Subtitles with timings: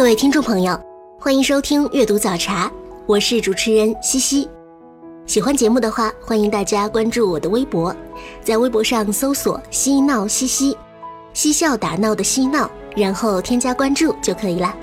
[0.00, 0.80] 各位听众朋友，
[1.18, 2.72] 欢迎收听阅读早茶，
[3.04, 4.48] 我是主持人西西。
[5.26, 7.94] 喜欢节目的话，欢迎大家关注我的微博，
[8.42, 10.74] 在微博上搜索“嬉闹西西”，
[11.34, 14.74] 嬉笑打闹的嬉闹，然后添加关注就可以了。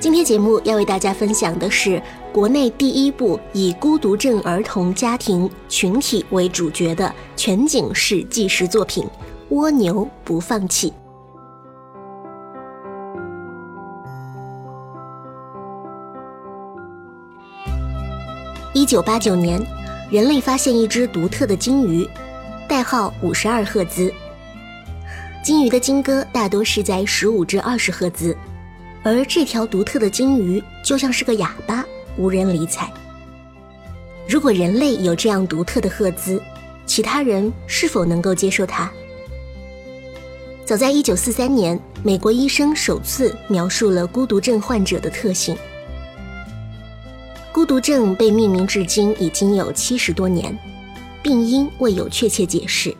[0.00, 2.02] 今天节目要为大家分享的是
[2.32, 9.04] 国内第一部以孤独症儿童家庭群体为主角的全景式纪实作品
[9.50, 10.90] 《蜗牛不放弃》。
[18.78, 19.60] 一九八九年，
[20.08, 22.08] 人类发现一只独特的鲸鱼，
[22.68, 24.14] 代号五十二赫兹。
[25.42, 28.36] 鲸鱼的鲸歌大多是在十五至二十赫兹，
[29.02, 31.84] 而这条独特的鲸鱼就像是个哑巴，
[32.16, 32.88] 无人理睬。
[34.28, 36.40] 如果人类有这样独特的赫兹，
[36.86, 38.88] 其他人是否能够接受它？
[40.64, 45.56] 早在一九四三年，美国医生首次描述了孤独症患者的特性。
[47.58, 50.56] 孤独症被命名至今已经有七十多年，
[51.20, 52.94] 病因未有确切解释。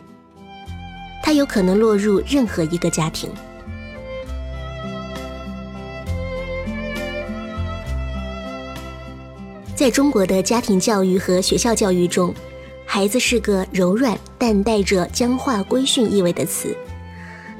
[1.22, 3.30] 它有可能落入任何一个家庭。
[9.76, 12.34] 在中国的家庭教育和学校教育中，
[12.84, 16.76] 孩子是个柔软但带着僵化规训意味的词。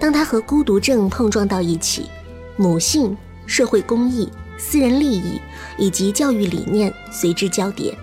[0.00, 2.10] 当他和孤独症碰撞到一起，
[2.56, 3.16] 母性、
[3.46, 4.28] 社会公益。
[4.58, 5.40] 私人利益
[5.78, 7.96] 以及教育理念随之交叠，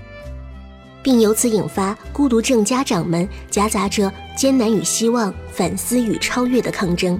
[1.03, 7.19] 并由此引发孤独症家长们夹杂着艰难与希望、反思与超越的抗争。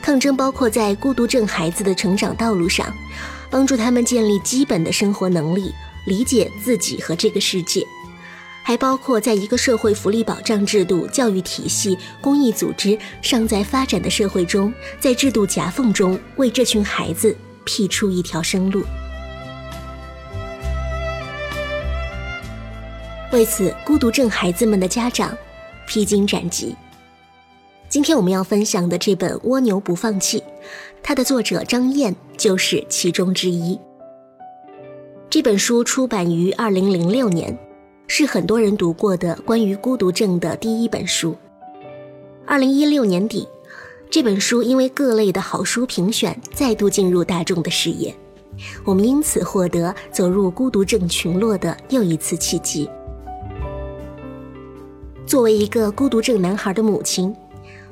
[0.00, 2.86] 抗争包括在孤独症孩子的成长道路上，
[3.50, 5.72] 帮助他们建立基本的生活能力，
[6.06, 7.80] 理解自己和这个世界；
[8.62, 17.34] 还包括在一个社会福利保障制度、教育体系、公益组织尚在发展的社会中，在制度夹缝中为这群孩子。
[17.64, 18.82] 辟出一条生路。
[23.32, 25.36] 为此，孤独症孩子们的家长
[25.86, 26.76] 披荆斩棘。
[27.88, 30.40] 今天我们要分享的这本《蜗牛不放弃》，
[31.02, 33.78] 它的作者张燕就是其中之一。
[35.28, 37.58] 这本书出版于二零零六年，
[38.06, 41.36] 是很多人读过的关于孤独症的第一本书。
[42.46, 43.48] 二零一六年底。
[44.14, 48.14] 这本书因为各类的好书评选，再度进入大众的视野，
[48.84, 52.88] 我们因此获得走入孤独症群落的又一次契机。
[55.26, 57.28] 作为一个孤独症男孩的母亲，《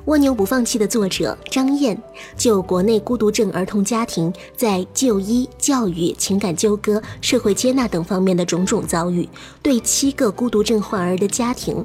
[0.04, 2.00] 蜗牛不放弃》的作者张燕
[2.36, 9.28] 就国内孤独症儿童家庭在就医、教育、情感纠葛、社会接纳等方面的种种遭遇，
[9.60, 11.84] 对七个孤独症患儿的家庭、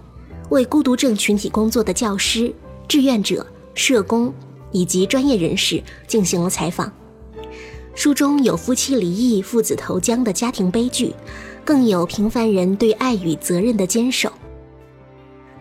[0.50, 2.54] 为孤独症群体工作的教师、
[2.88, 3.44] 志愿者。
[3.78, 4.34] 社工
[4.74, 6.92] 以及专业人士进行了采访。
[7.96, 11.14] 书中有夫妻离异、父子投江的家庭悲剧，
[11.64, 14.32] 更有平凡人对爱与责任的坚守。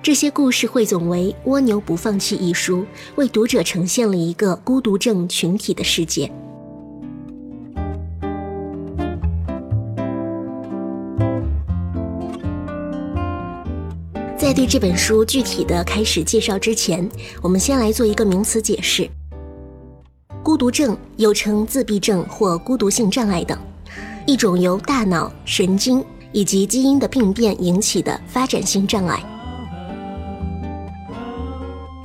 [0.03, 2.85] 这些故事汇总为《蜗牛不放弃》一书，
[3.17, 6.31] 为读者呈现了一个孤独症群体的世界。
[14.47, 17.11] 在对这本书具体的开始介绍之前，
[17.43, 19.11] 我们先来做一个名词解释。
[20.41, 23.59] 孤独症又称自闭症或孤独性障碍等，
[24.25, 29.21] 一种由大脑、神经以及基因的病变引起的发展性障碍。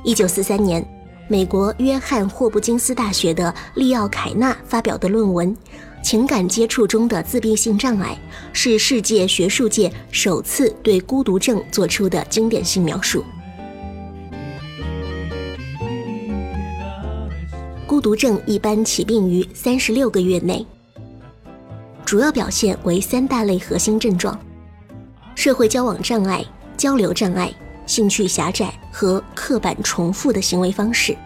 [0.02, 0.84] 一九四三年，
[1.28, 5.56] 美国约翰霍普金斯大学的利奥凯纳发表的论文。
[6.02, 8.18] 情感接触中的自闭性障碍
[8.52, 13.24] 是世界学术界首次对孤独症做出的经典性描述。
[17.86, 20.66] 孤独症一般起病于三十六个月内，
[22.04, 24.38] 主要表现为三大类核心症状：
[25.34, 26.44] 社会交往障碍、
[26.76, 27.52] 交流障碍、
[27.86, 31.16] 兴趣狭窄和刻板重复的行为方式。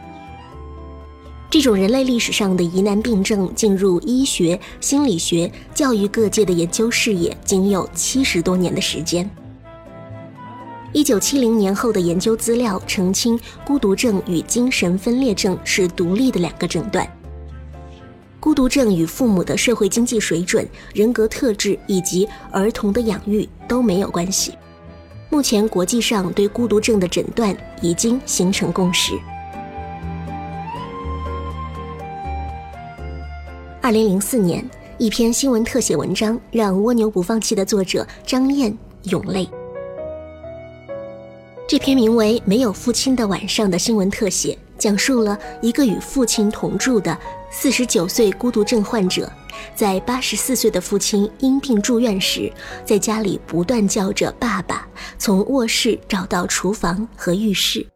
[1.48, 9.28] 这种人类历史上的疑难病症进入医学、心理学、教育各界的研究视野，仅有七十多年的时间。
[10.92, 17.06] 一九七零年后的研究资料澄清，孤独症与精神分裂症是独立的两个诊断。
[18.40, 24.52] 孤独症与父母的社会经济水准、人格特质以及儿童的养育都没有关系。
[25.30, 29.12] 目前国际上对孤独症的诊断已经形成共识。
[33.86, 34.68] 二零零四年，
[34.98, 39.48] 一篇新闻特写文章让蜗牛不放弃的作者张燕涌泪。
[41.68, 47.16] 这篇名为《没有父亲的晚上》的新闻特写，讲述了一个与父亲同住的
[47.48, 49.30] 四十九岁孤独症患者，
[49.72, 52.52] 在八十四岁的父亲因病住院时，
[52.84, 54.84] 在家里不断叫着“爸爸”，
[55.16, 57.86] 从卧室找到厨房和浴室。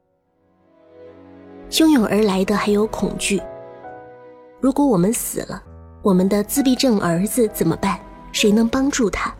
[1.68, 3.42] 汹涌而来的还有恐惧：
[4.60, 5.60] 如果我们死了，
[6.02, 7.98] 我们的自闭症儿子怎么办？
[8.32, 9.34] 谁能帮助他？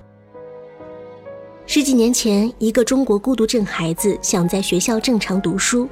[1.65, 5.89] 十几年前，一个中国孤独症孩子想在学校正常读书，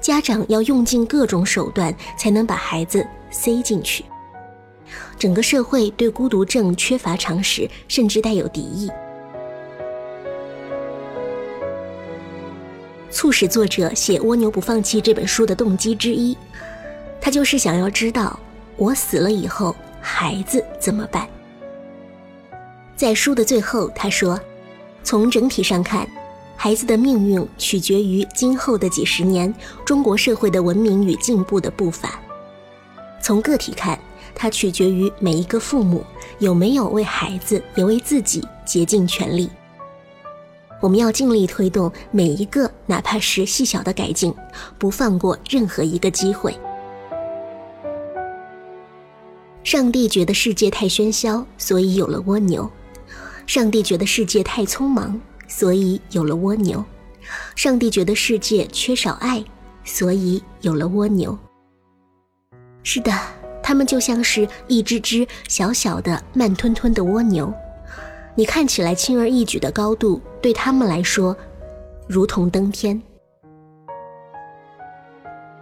[0.00, 4.04] 家长要用尽各种手段才能把孩子塞进去。
[5.18, 8.88] 整个社会对孤独症缺乏常识，甚至带有敌意。
[13.10, 16.36] 促使作者写《蜗牛不放弃》这本书的动机之一，
[17.20, 18.38] 他就是想要知道
[18.76, 19.74] 我死了以后
[20.06, 21.26] 孩子怎么办。
[22.94, 24.38] 在书的最后，他说。
[25.02, 26.08] 从整体上看，
[26.56, 29.54] 孩子的命运取决于今后的几十年
[29.84, 32.08] 中国社会的文明与进步的步伐；
[33.20, 33.98] 从个体看，
[34.34, 36.02] 它取决于每一个父母
[36.38, 39.50] 有没有为孩子也为自己竭尽全力。
[40.80, 44.34] 我们要尽力推动每一个哪怕是细小的改进，
[44.78, 46.58] 不放过任何一个机会。
[49.64, 52.70] 上帝觉得世界太喧嚣，所以有了蜗牛。
[53.46, 55.18] 上帝觉得世界太匆忙，
[55.48, 56.84] 所以有了蜗牛；
[57.56, 59.42] 上帝觉得世界缺少爱，
[59.82, 61.36] 所以有了蜗牛。
[62.82, 63.10] 是的，
[63.62, 67.52] 它们就像是一只只小小的、慢吞吞的蜗牛。
[68.34, 71.34] 你看起来轻而易举的高度，对他们来说，
[72.06, 73.00] 如同登天。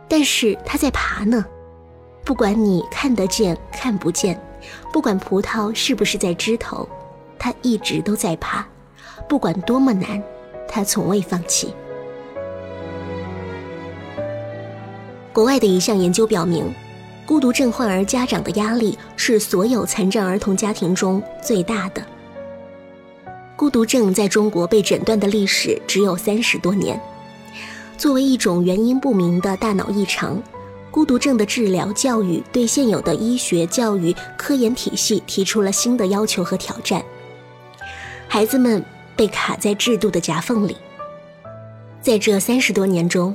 [0.08, 1.44] 但是它在爬呢，
[2.24, 4.40] 不管你看得见看不见，
[4.92, 6.88] 不管葡萄是不是在枝头。
[7.38, 8.64] 他一直都在爬，
[9.28, 10.22] 不管多么难，
[10.68, 11.74] 他从未放弃。
[15.32, 16.72] 国外的一项研究表明，
[17.26, 22.00] 孤独症患儿家长的压力是所有残障儿童家庭中最大的。
[23.56, 27.00] 孤独症在中国被诊断的历史只有三十多年。
[27.98, 30.40] 作为一种原因不明的大脑异常，
[30.92, 37.02] 孤独症的治疗教育对现有的医学教育科研体系提出了新的要求和挑战。
[38.28, 38.84] 孩子们
[39.16, 40.76] 被卡在制度的夹缝里，
[42.02, 43.34] 在这三十多年中，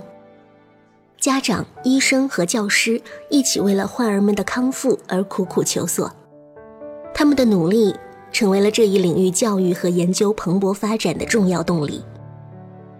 [1.19, 3.01] 家长、医生和教师
[3.31, 6.11] 一起为了患儿们的康复而苦苦求索，
[7.11, 7.95] 他们的努力
[8.31, 12.03] 成为了这一领域教育和研究蓬勃发展的重要动力。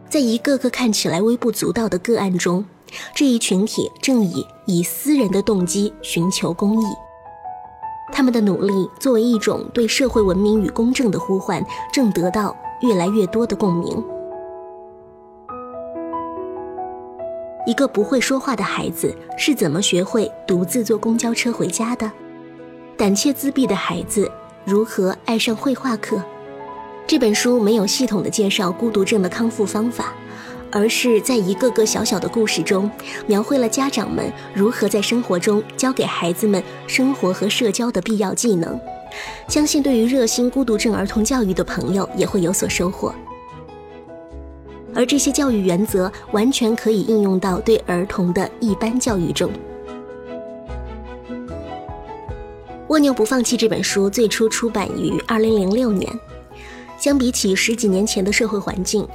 [0.10, 2.66] 在一个个看起来微不足道的个案中，
[3.14, 6.86] 这一群体正以以私人的动机寻求公益。
[8.12, 14.04] 他们的努力作为一种对社会文明与公正的呼唤，正得到越来越多的共鸣。
[17.66, 22.10] 一个不会说话的孩子是怎么学会独自坐公交车回家的？
[22.96, 24.32] 胆怯自闭的孩子
[24.64, 26.24] 如何爱上绘画课？
[27.06, 30.14] 这本书没有系统的介绍孤独症的康复方法。
[30.72, 32.90] 而是在一个个小小的故事中，
[33.26, 38.80] 描绘了家长们如何在生活中教给孩子们生活和社交的必要技能。
[39.48, 43.14] 相信对于热心孤独症儿童教育的朋友也会有所收获。
[44.94, 49.50] 而这些教育原则完全可以应用到对儿童的一般教育中。
[52.90, 56.20] 《蜗牛不放弃》这本书最初出版于2006年，
[56.98, 59.08] 相比起十几年前的社会环境。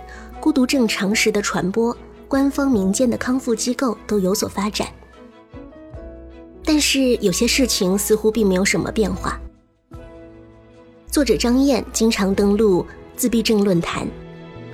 [0.43, 1.97] 孤独症常识的传播，
[2.27, 4.89] 官方、民间的康复机构都有所发展，
[6.65, 9.41] 但是有些事情似乎并没有什么变化。
[11.07, 12.85] 作者张燕经常登录
[13.15, 14.05] 自闭症论坛，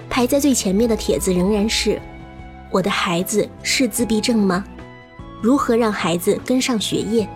[0.08, 2.00] 排在最前面的帖子仍然是
[2.72, 4.64] ：“我的孩子是自闭症吗？
[5.42, 7.28] 如何让孩子跟上学业？”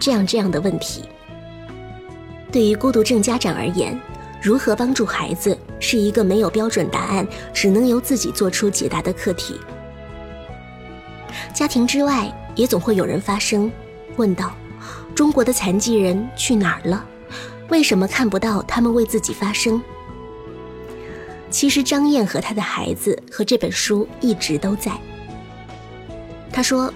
[0.00, 1.04] 这样这样的问题。
[2.50, 3.96] 对于孤独症家长而言。
[4.40, 9.58] 如何帮助孩子是一个没有标准答案，只能由自己做出解答的课题。
[11.52, 13.70] 家庭之外，也总会有人发声，
[14.16, 14.54] 问道
[15.14, 17.04] ：“中国的残疾人去哪儿了？
[17.68, 19.82] 为什么看不到他们为自己发声？”
[21.50, 24.92] 其实张燕和她的孩子和这本书一直都在。
[26.52, 26.92] 她说：“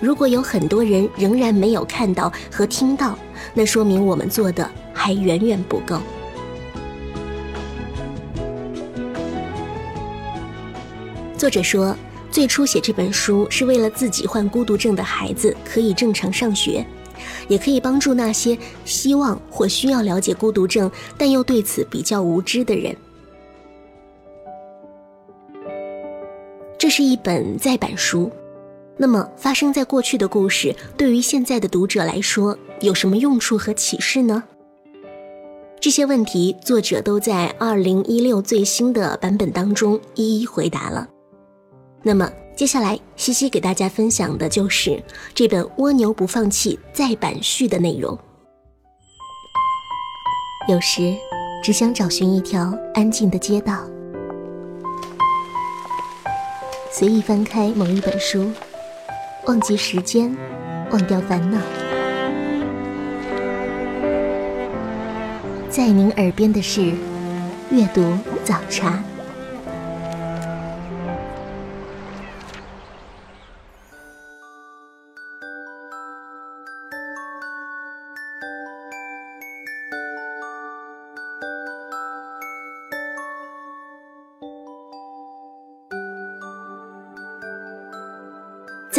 [0.00, 3.18] 如果有很多人仍然没有看到和听到，
[3.52, 6.00] 那说明我们做的还远远不够。”
[11.36, 11.96] 作者说，
[12.30, 16.84] 最初写这本书是为了自己患孤独症的孩子可以正常上学，
[17.48, 22.96] 也可以帮助那些希望或需要了解孤独症但又对此比较无知的人。
[26.78, 28.30] 这是一本再版书，
[28.96, 34.44] 那么发生在过去的故事对于现在的读者来说有什么用处和启示呢？
[35.80, 41.08] 这些问题，作者都在二零一六最新的版本当中一一回答了。
[42.06, 45.02] 那么接下来，西西给大家分享的就是
[45.34, 48.16] 这本《蜗牛不放弃》再版序的内容。
[50.68, 51.14] 有时，
[51.62, 53.84] 只想找寻一条安静的街道，
[56.92, 58.52] 随意翻开某一本书，
[59.46, 60.36] 忘记时间，
[60.90, 61.58] 忘掉烦恼。
[65.70, 66.92] 在您耳边的是
[67.70, 69.02] 阅读早茶。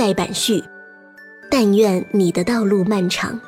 [0.05, 0.63] 再版序，
[1.49, 3.41] 但愿你的道路漫长。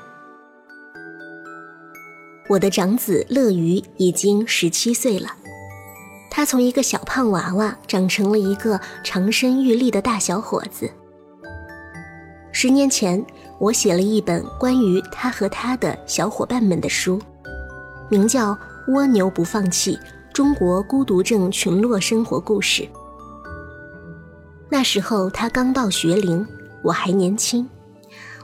[2.49, 5.29] 我的长子乐于已经十七岁了，
[6.31, 10.89] 他从一个小胖娃娃长成了一个长身玉立的大小伙子。
[12.51, 13.23] 十年前，
[13.59, 17.21] 我写了一本关于他和他的小伙伴们的书，
[18.09, 18.53] 名叫
[18.87, 19.99] 《蜗牛不放弃：
[20.33, 22.81] 中国孤独症群落生活故事》。
[24.69, 26.45] 那时候他刚到学龄，
[26.83, 27.67] 我还年轻。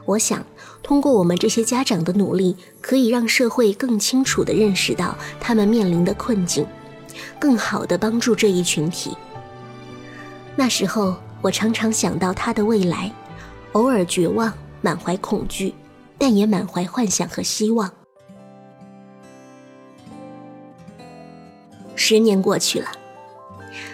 [0.06, 0.44] 我想，
[0.82, 6.66] 通过我们这些家长的努力，可以让社会更清楚地认识到他们面临的困境，
[7.38, 9.16] 更好地帮助这一群体。
[10.56, 13.10] 那时候，我常常想到他的未来，
[13.72, 15.74] 偶尔绝望，满怀恐惧，
[16.18, 17.90] 但也满怀幻想和希望。
[21.94, 22.88] 十年过去了，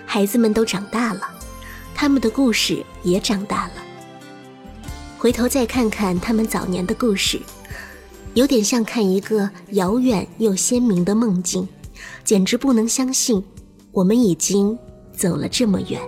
[0.06, 1.39] 孩子们都长大了。
[2.00, 3.72] 他们的故事也长大了。
[5.18, 7.38] 回头再看看他们早年的故事，
[8.32, 11.68] 有点像看一个遥远又鲜明的梦境，
[12.24, 13.44] 简直不能相信，
[13.92, 14.78] 我们已经
[15.12, 16.00] 走了这么远。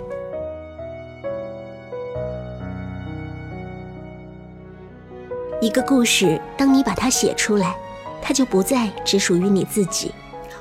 [5.60, 7.76] 一个故事，当你把它写出来，
[8.22, 10.10] 它就不再只属于你自己，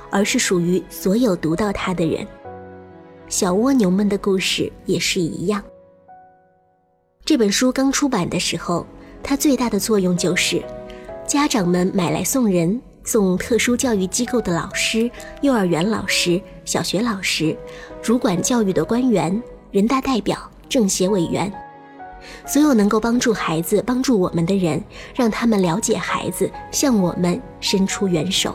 [0.09, 2.27] 而是属于所有读到它的人。
[3.31, 5.63] 小蜗牛们的故事也是一样。
[7.23, 8.85] 这本书刚出版的时候，
[9.23, 10.61] 它最大的作用就是，
[11.25, 15.09] 家长们买来送人，送特殊教育机构的老师、
[15.41, 17.57] 幼儿园老师、小学老师、
[18.01, 21.50] 主管教育的官员、人大代表、政协委员，
[22.45, 24.83] 所有能够帮助孩子、帮助我们的人，
[25.15, 28.53] 让他们了解孩子，向我们伸出援手。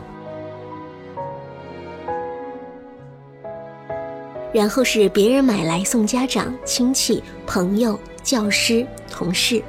[4.56, 9.62] 然后是别人买来送家长、亲戚、朋友、教师、同事，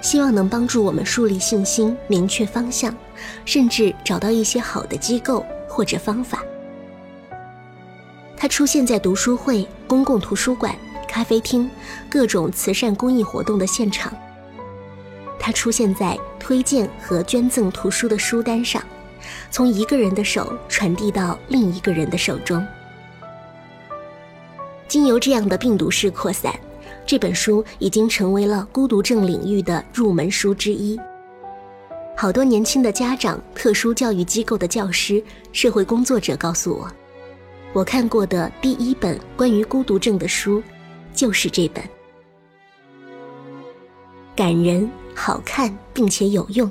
[0.00, 2.92] 希望能帮助我们树立信心、明确方向，
[3.44, 6.42] 甚至找到一些好的机构或者方法。
[8.36, 10.74] 它出现在读书会、公共图书馆、
[11.06, 11.70] 咖啡厅、
[12.10, 14.12] 各种慈善公益活动的现场。
[15.38, 18.82] 它出现在推荐和捐赠图书的书单上，
[19.52, 22.66] 从一个人的手传递到另一个人的手中。
[24.94, 26.54] 经由这样的病毒式扩散，
[27.04, 30.96] 这本书已经成为了孤独症领域的入门书之一。
[32.16, 35.20] 好多年轻的家长、特殊教育机构的教师、
[35.50, 36.88] 社会工作者告诉我，
[37.72, 40.62] 我看过的第一本关于孤独症的书，
[41.12, 41.82] 就是这本。
[44.36, 46.70] 感人、好看，并且有用，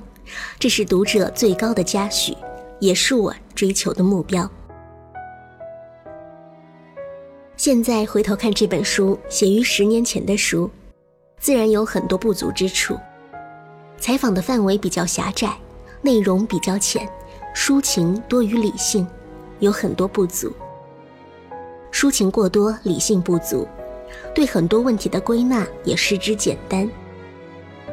[0.57, 2.33] 这是读者最高的嘉许，
[2.79, 4.49] 也是我追求的目标。
[7.65, 10.69] 现在回头看这本书，写于十年前的书，
[11.39, 12.99] 自然有很多不足之处。
[13.97, 15.55] 采访的范围比较狭窄，
[16.01, 17.07] 内容比较浅，
[17.55, 19.07] 抒情多于理性，
[19.59, 20.51] 有很多不足。
[21.89, 23.65] 抒情过多，理性不足，
[24.35, 26.85] 对很多问题的归纳也失之简单。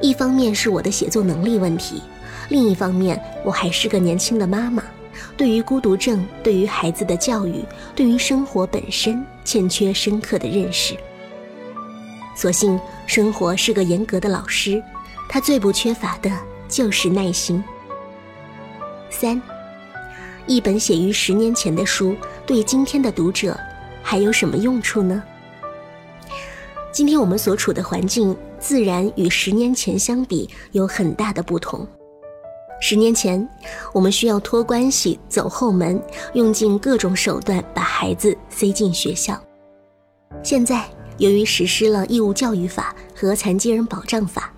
[0.02, 2.02] 一方面是我的写作能力问题，
[2.48, 4.82] 另一方面我还是个年轻的妈妈，
[5.36, 10.96] 对于孤独症、对于孩子的教育、对于生活本身欠缺深刻的认识。
[12.36, 14.80] 所幸生活是个严格的老师，
[15.28, 16.30] 他最不缺乏的
[16.68, 17.60] 就是耐心。
[19.10, 19.42] 三，
[20.46, 22.14] 一本写于十年前的书，
[22.46, 23.58] 对今天的读者
[24.04, 25.20] 还有什么用处呢？
[26.92, 31.84] 今天我们所处的环境，自然与十年前相比有很大的不同。
[32.82, 33.46] 十年前，
[33.92, 39.38] 我们需要托关系、走后门，用尽各种手段把孩子塞进学校。
[40.42, 44.50] 现在，由于实施了义务教育法和残疾人保障法，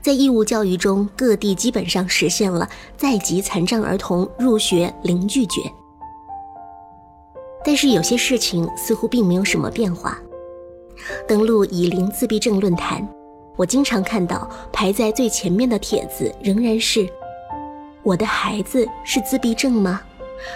[0.00, 5.60] 在义务教育中，各地基本上实现了在籍残障儿童入学零拒绝。
[7.62, 10.18] 但是，有些事情似乎并没有什么变化。
[11.28, 13.06] 登录以零自闭症论坛，
[13.56, 17.06] 我经常看到排在最前面的帖子仍然是。
[18.02, 20.00] 我的孩子是自闭症吗？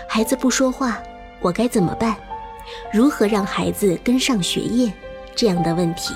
[0.09, 0.99] 孩子不说话，
[1.41, 2.17] 我该怎么办？
[2.93, 4.93] 如何让孩子跟上学业？
[5.35, 6.15] 这样的问题，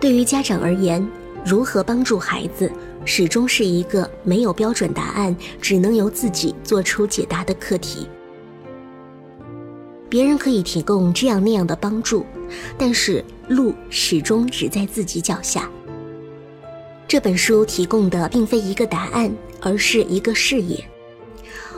[0.00, 1.06] 对于家长而言，
[1.44, 2.70] 如何帮助孩子，
[3.04, 8.08] 始终是一个没有标准答案，只能由自己做出解答的课题。
[10.08, 12.26] 别人可以提供这样那样的帮助，
[12.76, 15.70] 但是路始终只在自己脚下。
[17.10, 19.28] 这本书提供的并非一个答案，
[19.60, 20.80] 而是一个视野。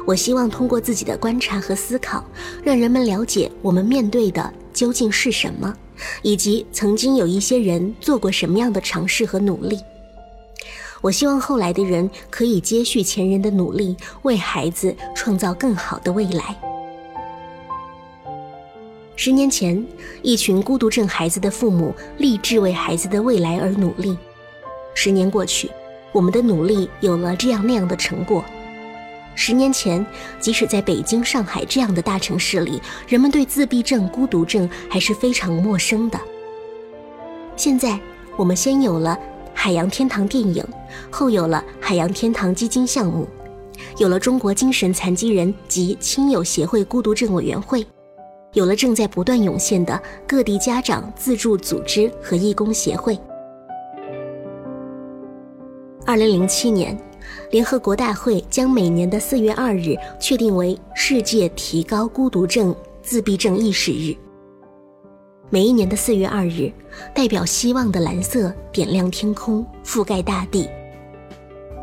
[0.07, 2.23] 我希望通过自己的观察和思考，
[2.63, 5.75] 让人们了解我们面对的究竟是什么，
[6.21, 9.81] 以及曾经有一些人做过什么样的尝试和努力。
[11.01, 16.55] 我希望后来的人可以接续前人的努力，为孩子创造更好的未来。
[19.17, 19.83] 十年前，
[20.21, 24.15] 一群孤独症孩子的父母立志为孩子的未来而努力。
[24.95, 25.71] 十年过去，
[26.13, 28.45] 我们的努力有了这样那样的成果。
[29.35, 30.05] 十年前，
[30.39, 36.21] 即使在北京、上海这样的大城市里，人们对自闭症、孤独症还是非常陌生的。
[37.57, 37.99] 现在，
[38.37, 39.19] 我们先有了
[39.55, 40.63] 海洋天堂电影，
[41.11, 43.27] 后有了海洋天堂基金项目，
[43.97, 47.87] 有了中国精神残疾人及亲友协会孤独症委员会，
[48.53, 53.19] 有了正在不断涌现的各地家长自助组织和义工协会。
[56.13, 56.95] 二零零七年，
[57.53, 64.15] 联合国大会将每年的四月二日确定为世界提高孤独症、自闭症意识日。
[65.49, 66.71] 每一年的四月二日，
[67.15, 70.69] 代表希望的蓝色点亮天空，覆盖大地。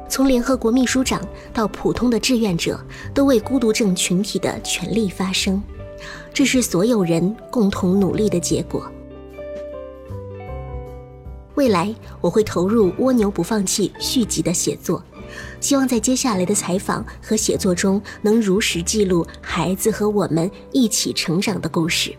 [0.07, 1.19] 从联合国秘书长
[1.51, 2.79] 到普通的志愿者，
[3.15, 5.59] 都为孤独症群体的权利发声。
[6.31, 8.87] 这是所有人共同努力的结果。
[11.59, 15.03] 未来我会投入《蜗牛不放弃》续集的写作，
[15.59, 22.15] 希望在接下来的采访和写作中，能如实记录孩子和我们一起成长的故事，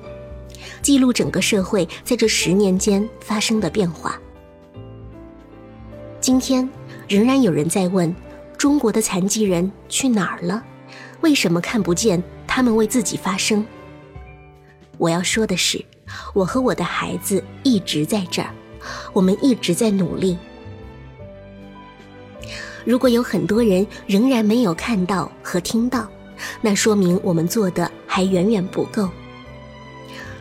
[0.83, 4.21] 记录整个社会在这十年间发生的变化。
[6.21, 6.69] 今天
[7.09, 8.15] 仍然有人在问：
[8.59, 10.63] 中国的残疾人去哪儿了？
[11.23, 13.65] 为什么看不见他们为自己发声？
[14.99, 15.83] 我要说的是，
[16.35, 18.51] 我和我的孩子一直在这儿。
[19.13, 20.37] 我们一直在努力。
[22.85, 26.09] 如果有很多人仍然没有看到和听到，
[26.61, 29.09] 那说明我们做的还远远不够。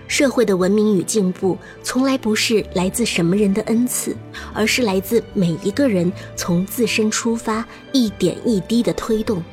[0.08, 4.16] 社会的文明与进步，从来不是来自什么人的恩赐，
[4.54, 9.44] 而是来自每一个人从自身出发，一点一滴的推动。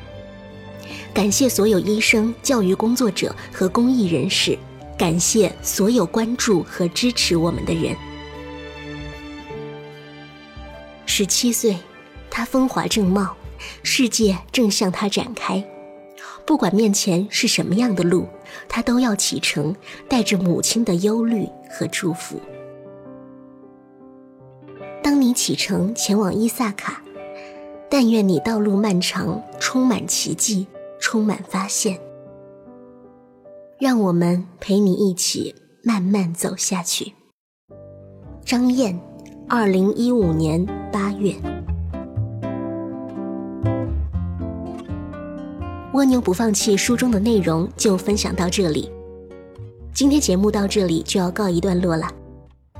[1.13, 4.57] 感谢所有医生、教育工作者和公益人士，
[4.97, 7.95] 感谢所有关注和支持我们的人。
[11.17, 11.75] 十七岁，
[12.29, 13.35] 他风华正茂，
[13.81, 15.67] 世界正向他展开。
[16.45, 18.27] 不管面前是什么样的路，
[18.69, 19.75] 他都要启程，
[20.07, 22.39] 带着母亲的忧虑和祝福。
[25.01, 27.01] 当你启程前往伊萨卡，
[27.89, 30.67] 但愿你道路漫长，充满奇迹，
[31.01, 31.99] 充满发现。
[33.79, 37.13] 让我们陪你一起慢慢走下去。
[38.45, 39.01] 张燕。
[39.49, 40.67] 二零一五年
[41.17, 41.33] 月，
[45.93, 48.89] 蜗牛不放弃书中的内容就分享到这里。
[49.93, 52.07] 今天节目到这里就要告一段落了，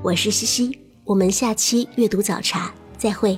[0.04, 3.38] 我是西西，我们下期阅读早茶再会。